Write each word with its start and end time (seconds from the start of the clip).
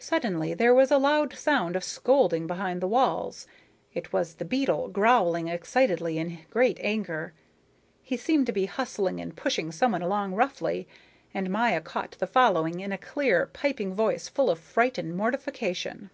Suddenly 0.00 0.52
there 0.52 0.74
was 0.74 0.90
a 0.90 0.98
loud 0.98 1.32
sound 1.34 1.76
of 1.76 1.84
scolding 1.84 2.48
behind 2.48 2.80
the 2.80 2.88
walls. 2.88 3.46
It 3.92 4.12
was 4.12 4.34
the 4.34 4.44
beetle 4.44 4.88
growling 4.88 5.46
excitedly 5.46 6.18
in 6.18 6.40
great 6.50 6.76
anger. 6.80 7.34
He 8.02 8.16
seemed 8.16 8.46
to 8.46 8.52
be 8.52 8.66
hustling 8.66 9.20
and 9.20 9.36
pushing 9.36 9.70
someone 9.70 10.02
along 10.02 10.34
roughly, 10.34 10.88
and 11.32 11.48
Maya 11.50 11.80
caught 11.80 12.16
the 12.18 12.26
following, 12.26 12.80
in 12.80 12.90
a 12.90 12.98
clear, 12.98 13.46
piping 13.46 13.94
voice 13.94 14.26
full 14.28 14.50
of 14.50 14.58
fright 14.58 14.98
and 14.98 15.16
mortification. 15.16 16.10